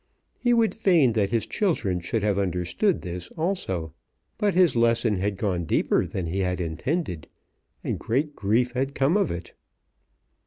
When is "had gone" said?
5.17-5.65